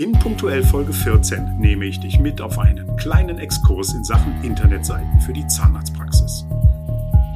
[0.00, 5.20] In punktuell Folge 14 nehme ich dich mit auf einen kleinen Exkurs in Sachen Internetseiten
[5.20, 6.46] für die Zahnarztpraxis.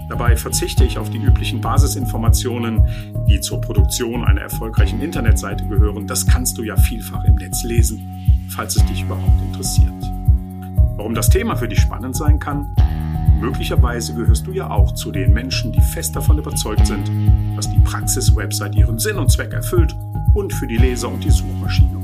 [0.09, 2.87] Dabei verzichte ich auf die üblichen Basisinformationen,
[3.29, 6.07] die zur Produktion einer erfolgreichen Internetseite gehören.
[6.07, 10.01] Das kannst du ja vielfach im Netz lesen, falls es dich überhaupt interessiert.
[10.95, 12.77] Warum das Thema für dich spannend sein kann?
[13.41, 17.11] Möglicherweise gehörst du ja auch zu den Menschen, die fest davon überzeugt sind,
[17.57, 19.97] dass die Praxis-Website ihren Sinn und Zweck erfüllt
[20.35, 22.02] und für die Leser und die Suchmaschine.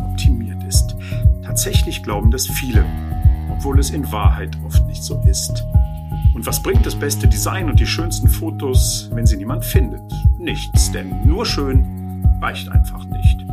[1.58, 2.84] Tatsächlich glauben das viele,
[3.50, 5.66] obwohl es in Wahrheit oft nicht so ist.
[6.32, 10.00] Und was bringt das beste Design und die schönsten Fotos, wenn sie niemand findet?
[10.38, 13.44] Nichts, denn nur schön reicht einfach nicht.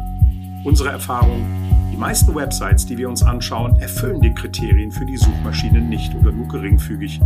[0.63, 1.47] Unsere Erfahrung,
[1.91, 6.31] die meisten Websites, die wir uns anschauen, erfüllen die Kriterien für die Suchmaschine nicht oder
[6.31, 7.19] nur geringfügig,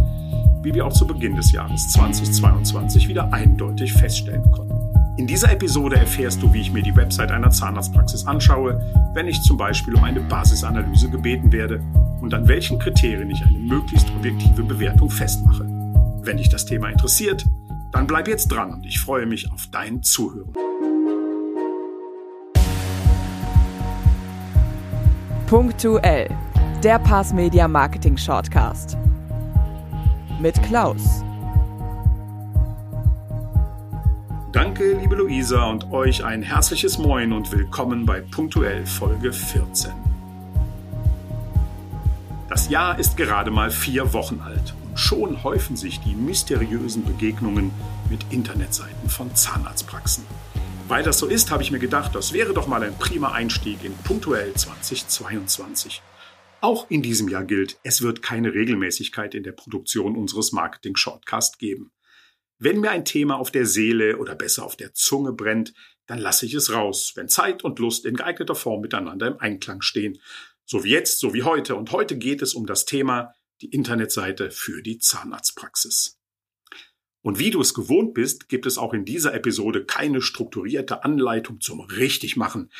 [0.63, 4.78] wie wir auch zu Beginn des Jahres 2022 wieder eindeutig feststellen konnten.
[5.19, 8.79] In dieser Episode erfährst du, wie ich mir die Website einer Zahnarztpraxis anschaue,
[9.13, 11.83] wenn ich zum Beispiel um eine Basisanalyse gebeten werde
[12.21, 15.65] und an welchen Kriterien ich eine möglichst objektive Bewertung festmache.
[16.23, 17.45] Wenn dich das Thema interessiert,
[17.91, 20.53] dann bleib jetzt dran und ich freue mich auf dein Zuhören.
[25.47, 26.29] Punktuell,
[26.81, 28.97] der Pass Media Marketing Shortcast.
[30.39, 31.25] Mit Klaus.
[34.51, 39.91] Danke, liebe Luisa, und euch ein herzliches Moin und willkommen bei Punktuell Folge 14.
[42.49, 47.69] Das Jahr ist gerade mal vier Wochen alt und schon häufen sich die mysteriösen Begegnungen
[48.09, 50.25] mit Internetseiten von Zahnarztpraxen.
[50.87, 53.83] Weil das so ist, habe ich mir gedacht, das wäre doch mal ein prima Einstieg
[53.83, 56.01] in Punktuell 2022.
[56.61, 61.91] Auch in diesem Jahr gilt, es wird keine Regelmäßigkeit in der Produktion unseres Marketing-Shortcast geben.
[62.61, 65.73] Wenn mir ein Thema auf der Seele oder besser auf der Zunge brennt,
[66.07, 69.81] dann lasse ich es raus, wenn Zeit und Lust in geeigneter Form miteinander im Einklang
[69.81, 70.19] stehen.
[70.65, 71.75] So wie jetzt, so wie heute.
[71.75, 76.19] Und heute geht es um das Thema die Internetseite für die Zahnarztpraxis.
[77.21, 81.61] Und wie du es gewohnt bist, gibt es auch in dieser Episode keine strukturierte Anleitung
[81.61, 82.71] zum Richtigmachen.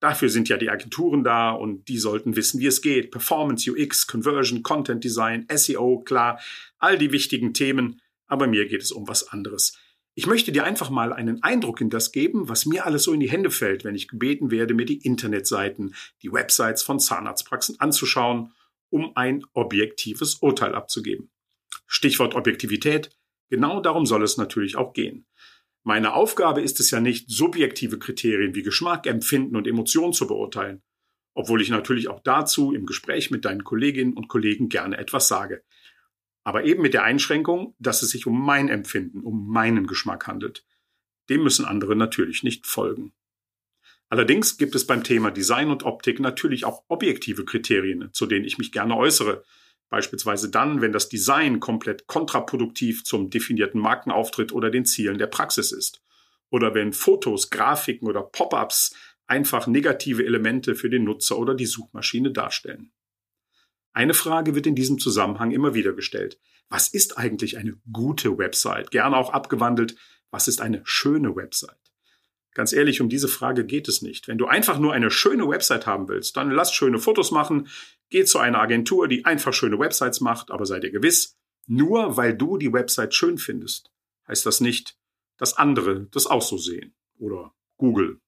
[0.00, 3.10] Dafür sind ja die Agenturen da und die sollten wissen, wie es geht.
[3.10, 6.40] Performance, UX, Conversion, Content Design, SEO, klar,
[6.78, 9.76] all die wichtigen Themen aber mir geht es um was anderes.
[10.14, 13.20] Ich möchte dir einfach mal einen Eindruck in das geben, was mir alles so in
[13.20, 18.52] die Hände fällt, wenn ich gebeten werde, mir die Internetseiten, die Websites von Zahnarztpraxen anzuschauen,
[18.90, 21.30] um ein objektives Urteil abzugeben.
[21.86, 23.10] Stichwort Objektivität,
[23.48, 25.26] genau darum soll es natürlich auch gehen.
[25.82, 30.82] Meine Aufgabe ist es ja nicht, subjektive Kriterien wie Geschmack, Empfinden und Emotionen zu beurteilen,
[31.34, 35.62] obwohl ich natürlich auch dazu im Gespräch mit deinen Kolleginnen und Kollegen gerne etwas sage.
[36.50, 40.66] Aber eben mit der Einschränkung, dass es sich um mein Empfinden, um meinen Geschmack handelt.
[41.28, 43.12] Dem müssen andere natürlich nicht folgen.
[44.08, 48.58] Allerdings gibt es beim Thema Design und Optik natürlich auch objektive Kriterien, zu denen ich
[48.58, 49.44] mich gerne äußere.
[49.90, 55.70] Beispielsweise dann, wenn das Design komplett kontraproduktiv zum definierten Markenauftritt oder den Zielen der Praxis
[55.70, 56.02] ist.
[56.50, 58.96] Oder wenn Fotos, Grafiken oder Pop-ups
[59.28, 62.90] einfach negative Elemente für den Nutzer oder die Suchmaschine darstellen.
[63.92, 66.38] Eine Frage wird in diesem Zusammenhang immer wieder gestellt.
[66.68, 68.90] Was ist eigentlich eine gute Website?
[68.90, 69.96] Gerne auch abgewandelt,
[70.30, 71.76] was ist eine schöne Website?
[72.54, 74.28] Ganz ehrlich, um diese Frage geht es nicht.
[74.28, 77.68] Wenn du einfach nur eine schöne Website haben willst, dann lass schöne Fotos machen,
[78.10, 81.36] geh zu einer Agentur, die einfach schöne Websites macht, aber sei dir gewiss,
[81.66, 83.90] nur weil du die Website schön findest,
[84.28, 84.96] heißt das nicht,
[85.36, 86.94] dass andere das auch so sehen.
[87.18, 88.20] Oder Google.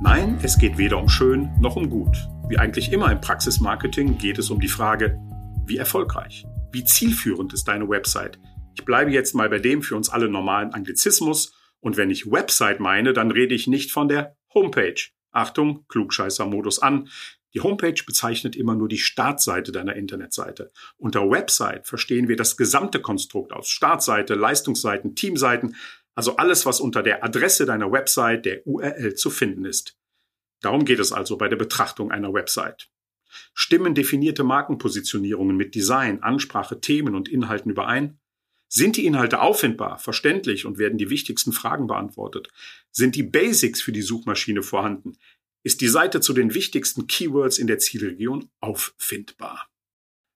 [0.00, 2.16] Nein, es geht weder um schön noch um gut.
[2.48, 5.18] Wie eigentlich immer im Praxismarketing geht es um die Frage,
[5.66, 8.38] wie erfolgreich, wie zielführend ist deine Website.
[8.76, 12.78] Ich bleibe jetzt mal bei dem für uns alle normalen Anglizismus und wenn ich Website
[12.78, 15.00] meine, dann rede ich nicht von der Homepage.
[15.32, 17.08] Achtung, Klugscheißer-Modus an.
[17.54, 20.70] Die Homepage bezeichnet immer nur die Startseite deiner Internetseite.
[20.96, 25.74] Unter Website verstehen wir das gesamte Konstrukt aus Startseite, Leistungsseiten, Teamseiten,
[26.18, 29.96] also alles, was unter der Adresse deiner Website, der URL zu finden ist.
[30.60, 32.90] Darum geht es also bei der Betrachtung einer Website.
[33.54, 38.18] Stimmen definierte Markenpositionierungen mit Design, Ansprache, Themen und Inhalten überein?
[38.66, 42.48] Sind die Inhalte auffindbar, verständlich und werden die wichtigsten Fragen beantwortet?
[42.90, 45.18] Sind die Basics für die Suchmaschine vorhanden?
[45.62, 49.68] Ist die Seite zu den wichtigsten Keywords in der Zielregion auffindbar?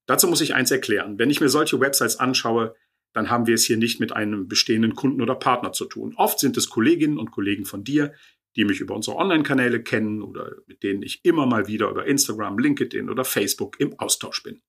[0.07, 1.19] Dazu muss ich eins erklären.
[1.19, 2.77] Wenn ich mir solche Websites anschaue,
[3.13, 6.15] dann haben wir es hier nicht mit einem bestehenden Kunden oder Partner zu tun.
[6.17, 8.13] Oft sind es Kolleginnen und Kollegen von dir,
[8.57, 12.59] die mich über unsere Online-Kanäle kennen oder mit denen ich immer mal wieder über Instagram,
[12.59, 14.63] LinkedIn oder Facebook im Austausch bin.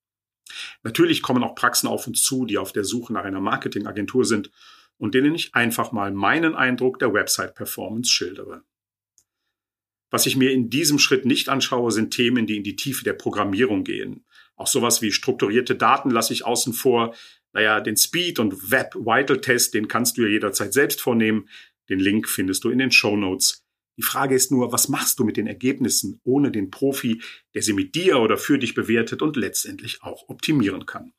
[0.83, 4.51] Natürlich kommen auch Praxen auf uns zu, die auf der Suche nach einer Marketingagentur sind
[4.97, 8.63] und denen ich einfach mal meinen Eindruck der Website-Performance schildere.
[10.11, 13.13] Was ich mir in diesem Schritt nicht anschaue, sind Themen, die in die Tiefe der
[13.13, 14.25] Programmierung gehen.
[14.55, 17.15] Auch sowas wie strukturierte Daten lasse ich außen vor.
[17.53, 21.47] Naja, den Speed- und Web-Vital-Test, den kannst du ja jederzeit selbst vornehmen.
[21.89, 23.63] Den Link findest du in den Show Notes.
[23.97, 27.21] Die Frage ist nur, was machst du mit den Ergebnissen ohne den Profi,
[27.53, 31.13] der sie mit dir oder für dich bewertet und letztendlich auch optimieren kann?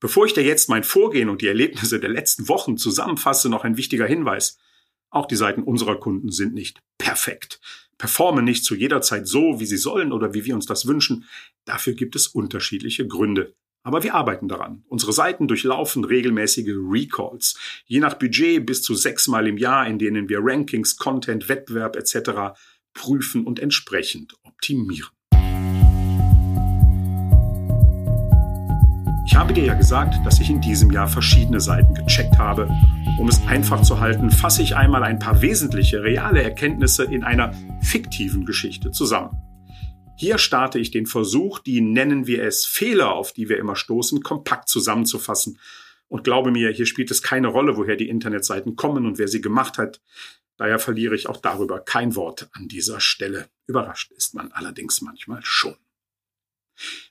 [0.00, 3.76] Bevor ich dir jetzt mein Vorgehen und die Erlebnisse der letzten Wochen zusammenfasse, noch ein
[3.76, 4.58] wichtiger Hinweis.
[5.10, 7.60] Auch die Seiten unserer Kunden sind nicht perfekt,
[7.98, 11.24] performen nicht zu jeder Zeit so, wie sie sollen oder wie wir uns das wünschen.
[11.64, 13.54] Dafür gibt es unterschiedliche Gründe.
[13.82, 14.84] Aber wir arbeiten daran.
[14.88, 20.28] Unsere Seiten durchlaufen regelmäßige Recalls, je nach Budget bis zu sechsmal im Jahr, in denen
[20.28, 22.60] wir Rankings, Content, Wettbewerb etc.
[22.92, 25.08] prüfen und entsprechend optimieren.
[29.24, 32.68] Ich habe dir ja gesagt, dass ich in diesem Jahr verschiedene Seiten gecheckt habe.
[33.18, 37.54] Um es einfach zu halten, fasse ich einmal ein paar wesentliche, reale Erkenntnisse in einer
[37.80, 39.49] fiktiven Geschichte zusammen.
[40.20, 44.22] Hier starte ich den Versuch, die nennen wir es Fehler, auf die wir immer stoßen,
[44.22, 45.58] kompakt zusammenzufassen.
[46.08, 49.40] Und glaube mir, hier spielt es keine Rolle, woher die Internetseiten kommen und wer sie
[49.40, 50.02] gemacht hat.
[50.58, 53.48] Daher verliere ich auch darüber kein Wort an dieser Stelle.
[53.66, 55.76] Überrascht ist man allerdings manchmal schon.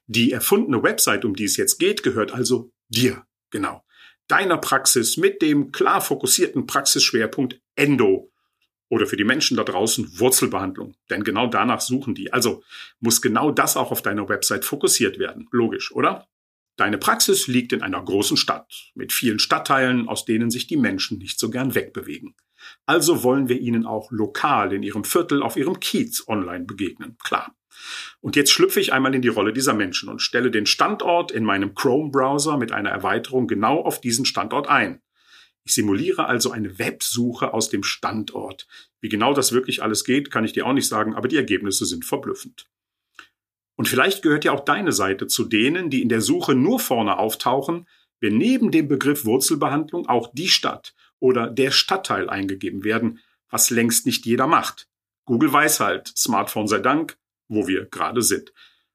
[0.05, 3.83] Die erfundene Website, um die es jetzt geht, gehört also dir, genau.
[4.27, 8.31] Deiner Praxis mit dem klar fokussierten Praxisschwerpunkt Endo.
[8.89, 10.95] Oder für die Menschen da draußen Wurzelbehandlung.
[11.09, 12.33] Denn genau danach suchen die.
[12.33, 12.63] Also
[12.99, 15.47] muss genau das auch auf deiner Website fokussiert werden.
[15.51, 16.27] Logisch, oder?
[16.75, 21.17] Deine Praxis liegt in einer großen Stadt mit vielen Stadtteilen, aus denen sich die Menschen
[21.17, 22.35] nicht so gern wegbewegen.
[22.85, 27.17] Also wollen wir ihnen auch lokal in ihrem Viertel, auf ihrem Kiez online begegnen.
[27.23, 27.53] Klar.
[28.21, 31.43] Und jetzt schlüpfe ich einmal in die Rolle dieser Menschen und stelle den Standort in
[31.43, 35.01] meinem Chrome-Browser mit einer Erweiterung genau auf diesen Standort ein.
[35.69, 38.67] Ich simuliere also eine Websuche aus dem Standort.
[39.01, 41.85] Wie genau das wirklich alles geht, kann ich dir auch nicht sagen, aber die Ergebnisse
[41.85, 42.65] sind verblüffend.
[43.75, 47.19] Und vielleicht gehört ja auch deine Seite zu denen, die in der Suche nur vorne
[47.19, 47.87] auftauchen,
[48.19, 53.19] wenn neben dem Begriff Wurzelbehandlung auch die Stadt oder der Stadtteil eingegeben werden,
[53.51, 54.87] was längst nicht jeder macht.
[55.25, 57.15] Google weiß halt, Smartphone sei Dank,
[57.47, 58.53] wo wir gerade sind.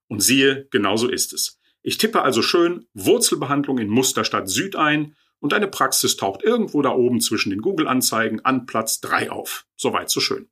[0.08, 1.60] Und siehe, genauso ist es.
[1.82, 6.88] Ich tippe also schön Wurzelbehandlung in Musterstadt Süd ein und deine Praxis taucht irgendwo da
[6.88, 9.66] oben zwischen den Google-Anzeigen an Platz 3 auf.
[9.76, 10.48] Soweit so schön.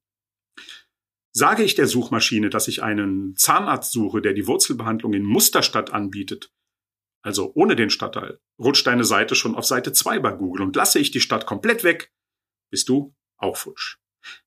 [1.35, 6.53] Sage ich der Suchmaschine, dass ich einen Zahnarzt suche, der die Wurzelbehandlung in Musterstadt anbietet,
[7.23, 10.99] also ohne den Stadtteil, rutscht deine Seite schon auf Seite 2 bei Google und lasse
[10.99, 12.13] ich die Stadt komplett weg,
[12.71, 13.97] bist du auch futsch.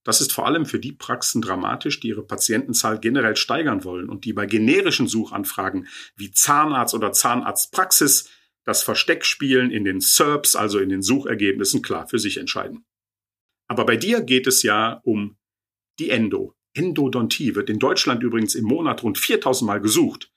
[0.03, 4.25] Das ist vor allem für die Praxen dramatisch, die ihre Patientenzahl generell steigern wollen und
[4.25, 8.29] die bei generischen Suchanfragen wie Zahnarzt oder Zahnarztpraxis
[8.65, 12.85] das Versteckspielen in den SERPs, also in den Suchergebnissen, klar für sich entscheiden.
[13.67, 15.37] Aber bei dir geht es ja um
[15.99, 16.55] die Endo.
[16.73, 20.31] Endodontie wird in Deutschland übrigens im Monat rund 4000 Mal gesucht.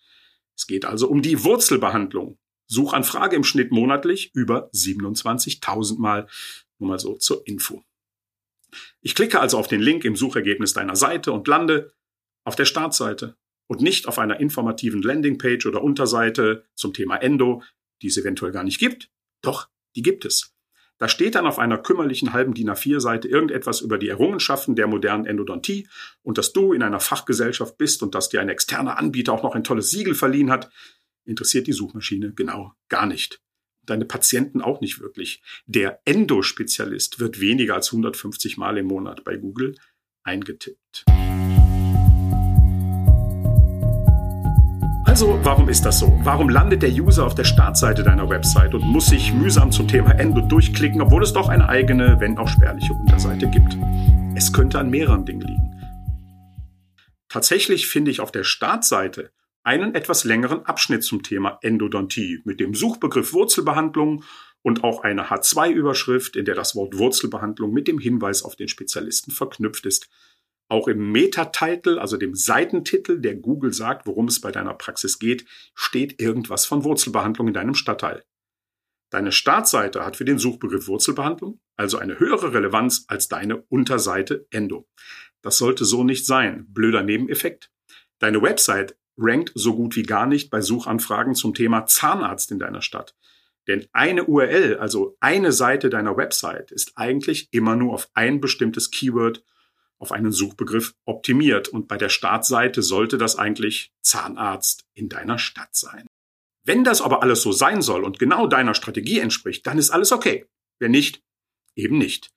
[0.57, 2.39] Es geht also um die Wurzelbehandlung.
[2.67, 6.29] Suchanfrage im Schnitt monatlich über 27.000 Mal.
[6.79, 7.83] Nur mal so zur Info.
[9.01, 11.93] Ich klicke also auf den Link im Suchergebnis deiner Seite und lande
[12.45, 13.37] auf der Startseite
[13.67, 17.63] und nicht auf einer informativen Landingpage oder Unterseite zum Thema Endo,
[18.03, 19.11] die es eventuell gar nicht gibt.
[19.43, 20.55] Doch, die gibt es.
[20.99, 25.27] Da steht dann auf einer kümmerlichen halben DIN A4-Seite irgendetwas über die Errungenschaften der modernen
[25.27, 25.89] Endodontie
[26.23, 29.55] und dass du in einer Fachgesellschaft bist und dass dir ein externer Anbieter auch noch
[29.55, 30.71] ein tolles Siegel verliehen hat,
[31.25, 33.41] interessiert die Suchmaschine genau gar nicht
[33.89, 35.43] deine Patienten auch nicht wirklich.
[35.67, 39.75] Der Endospezialist wird weniger als 150 Mal im Monat bei Google
[40.25, 41.05] eingetippt.
[45.19, 46.17] Also, warum ist das so?
[46.23, 50.13] Warum landet der User auf der Startseite deiner Website und muss sich mühsam zum Thema
[50.13, 53.77] Endo durchklicken, obwohl es doch eine eigene, wenn auch spärliche Unterseite gibt?
[54.37, 55.75] Es könnte an mehreren Dingen liegen.
[57.29, 59.33] Tatsächlich finde ich auf der Startseite
[59.65, 64.23] einen etwas längeren Abschnitt zum Thema Endodontie mit dem Suchbegriff Wurzelbehandlung
[64.63, 69.33] und auch eine H2-Überschrift, in der das Wort Wurzelbehandlung mit dem Hinweis auf den Spezialisten
[69.33, 70.09] verknüpft ist.
[70.69, 75.47] Auch im Meta-Title, also dem Seitentitel, der Google sagt, worum es bei deiner Praxis geht,
[75.75, 78.25] steht irgendwas von Wurzelbehandlung in deinem Stadtteil.
[79.11, 84.87] Deine Startseite hat für den Suchbegriff Wurzelbehandlung also eine höhere Relevanz als deine Unterseite Endo.
[85.41, 86.67] Das sollte so nicht sein.
[86.69, 87.71] Blöder Nebeneffekt.
[88.19, 92.83] Deine Website rankt so gut wie gar nicht bei Suchanfragen zum Thema Zahnarzt in deiner
[92.83, 93.17] Stadt.
[93.69, 98.91] Denn eine URL, also eine Seite deiner Website, ist eigentlich immer nur auf ein bestimmtes
[98.91, 99.45] Keyword,
[99.99, 101.69] auf einen Suchbegriff optimiert.
[101.69, 106.07] Und bei der Startseite sollte das eigentlich Zahnarzt in deiner Stadt sein.
[106.65, 110.13] Wenn das aber alles so sein soll und genau deiner Strategie entspricht, dann ist alles
[110.13, 110.47] okay.
[110.79, 111.23] Wenn nicht,
[111.75, 112.31] eben nicht.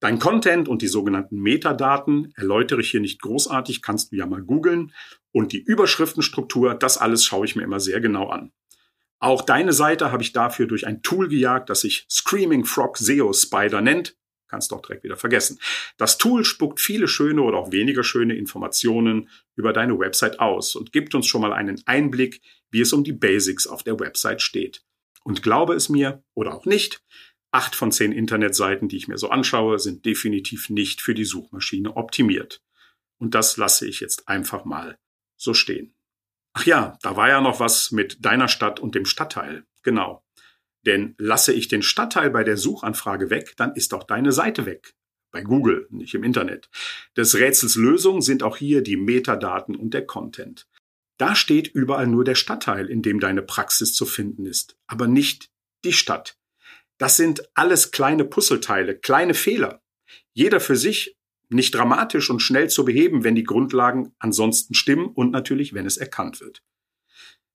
[0.00, 4.42] Dein Content und die sogenannten Metadaten erläutere ich hier nicht großartig, kannst du ja mal
[4.42, 4.92] googeln.
[5.32, 8.52] Und die Überschriftenstruktur, das alles schaue ich mir immer sehr genau an.
[9.18, 13.32] Auch deine Seite habe ich dafür durch ein Tool gejagt, das sich Screaming Frog SEO
[13.32, 14.14] Spider nennt.
[14.54, 15.58] Kannst doch direkt wieder vergessen.
[15.96, 20.92] Das Tool spuckt viele schöne oder auch weniger schöne Informationen über deine Website aus und
[20.92, 24.84] gibt uns schon mal einen Einblick, wie es um die Basics auf der Website steht.
[25.24, 27.02] Und glaube es mir oder auch nicht,
[27.50, 31.96] acht von zehn Internetseiten, die ich mir so anschaue, sind definitiv nicht für die Suchmaschine
[31.96, 32.62] optimiert.
[33.18, 35.00] Und das lasse ich jetzt einfach mal
[35.36, 35.96] so stehen.
[36.52, 39.66] Ach ja, da war ja noch was mit deiner Stadt und dem Stadtteil.
[39.82, 40.23] Genau.
[40.86, 44.94] Denn lasse ich den Stadtteil bei der Suchanfrage weg, dann ist auch deine Seite weg.
[45.30, 46.68] Bei Google, nicht im Internet.
[47.16, 50.68] Des Rätsels Lösung sind auch hier die Metadaten und der Content.
[51.18, 55.50] Da steht überall nur der Stadtteil, in dem deine Praxis zu finden ist, aber nicht
[55.84, 56.36] die Stadt.
[56.98, 59.82] Das sind alles kleine Puzzleteile, kleine Fehler.
[60.32, 61.16] Jeder für sich
[61.48, 65.96] nicht dramatisch und schnell zu beheben, wenn die Grundlagen ansonsten stimmen und natürlich, wenn es
[65.96, 66.62] erkannt wird.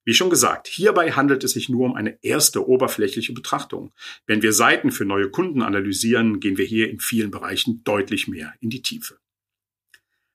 [0.10, 3.94] Wie schon gesagt, hierbei handelt es sich nur um eine erste oberflächliche Betrachtung.
[4.26, 8.52] Wenn wir Seiten für neue Kunden analysieren, gehen wir hier in vielen Bereichen deutlich mehr
[8.60, 9.20] in die Tiefe.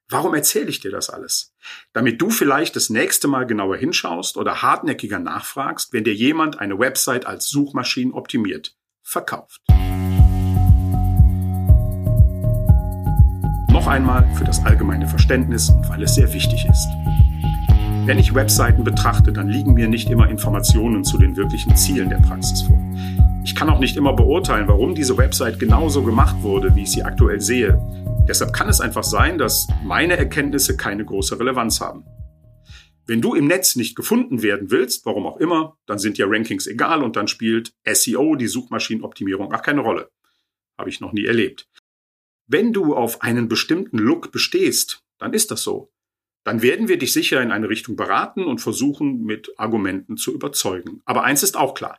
[0.09, 1.53] Warum erzähle ich dir das alles?
[1.93, 6.79] Damit du vielleicht das nächste Mal genauer hinschaust oder hartnäckiger nachfragst, wenn dir jemand eine
[6.79, 9.61] Website als Suchmaschinen optimiert verkauft.
[13.73, 17.24] Noch einmal für das allgemeine Verständnis und weil es sehr wichtig ist.
[18.07, 22.19] Wenn ich Webseiten betrachte, dann liegen mir nicht immer Informationen zu den wirklichen Zielen der
[22.19, 22.79] Praxis vor.
[23.45, 27.03] Ich kann auch nicht immer beurteilen, warum diese Website genauso gemacht wurde, wie ich sie
[27.03, 27.81] aktuell sehe.
[28.29, 32.05] Deshalb kann es einfach sein, dass meine Erkenntnisse keine große Relevanz haben.
[33.07, 36.67] Wenn du im Netz nicht gefunden werden willst, warum auch immer, dann sind dir Rankings
[36.67, 40.11] egal und dann spielt SEO, die Suchmaschinenoptimierung, auch keine Rolle.
[40.77, 41.71] Habe ich noch nie erlebt.
[42.47, 45.94] Wenn du auf einen bestimmten Look bestehst, dann ist das so.
[46.45, 51.01] Dann werden wir dich sicher in eine Richtung beraten und versuchen, mit Argumenten zu überzeugen.
[51.07, 51.99] Aber eins ist auch klar.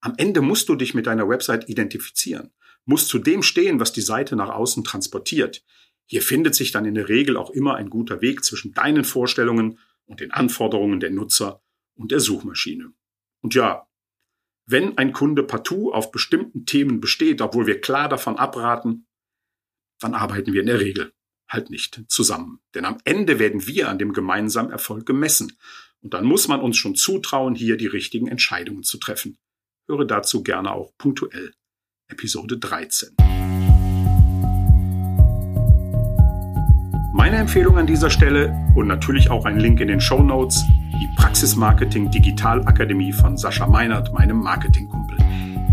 [0.00, 2.52] Am Ende musst du dich mit deiner Website identifizieren,
[2.84, 5.64] musst zu dem stehen, was die Seite nach außen transportiert.
[6.04, 9.78] Hier findet sich dann in der Regel auch immer ein guter Weg zwischen deinen Vorstellungen
[10.04, 11.62] und den Anforderungen der Nutzer
[11.94, 12.92] und der Suchmaschine.
[13.40, 13.88] Und ja,
[14.66, 19.06] wenn ein Kunde partout auf bestimmten Themen besteht, obwohl wir klar davon abraten,
[19.98, 21.12] dann arbeiten wir in der Regel
[21.48, 22.60] halt nicht zusammen.
[22.74, 25.56] Denn am Ende werden wir an dem gemeinsamen Erfolg gemessen.
[26.00, 29.36] Und dann muss man uns schon zutrauen, hier die richtigen Entscheidungen zu treffen.
[29.88, 31.52] Höre dazu gerne auch punktuell
[32.08, 33.16] Episode 13.
[37.14, 40.62] Meine Empfehlung an dieser Stelle und natürlich auch ein Link in den Show Notes,
[41.00, 45.18] die Praxismarketing Digitalakademie von Sascha Meinert, meinem Marketingkumpel.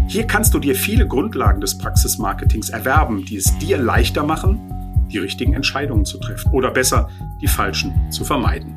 [0.07, 4.74] Hier kannst du dir viele Grundlagen des Praxismarketings erwerben, die es dir leichter machen,
[5.11, 7.09] die richtigen Entscheidungen zu treffen oder besser
[7.41, 8.75] die falschen zu vermeiden.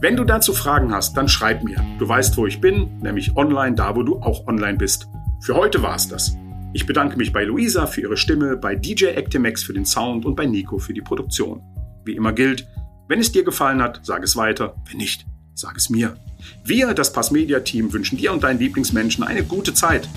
[0.00, 1.82] Wenn du dazu Fragen hast, dann schreib mir.
[1.98, 5.08] Du weißt, wo ich bin, nämlich online, da wo du auch online bist.
[5.40, 6.36] Für heute war es das.
[6.74, 10.36] Ich bedanke mich bei Luisa für ihre Stimme, bei DJ Actimex für den Sound und
[10.36, 11.62] bei Nico für die Produktion.
[12.04, 12.66] Wie immer gilt,
[13.08, 14.74] wenn es dir gefallen hat, sag es weiter.
[14.88, 16.16] Wenn nicht, sag es mir.
[16.64, 20.08] Wir, das Passmedia-Team, wünschen dir und deinen Lieblingsmenschen eine gute Zeit.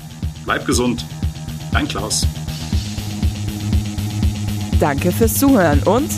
[0.43, 1.05] Bleib gesund.
[1.71, 2.27] Dein Klaus.
[4.79, 6.09] Danke fürs Zuhören und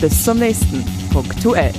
[0.00, 1.72] bis zum nächsten Punktuell.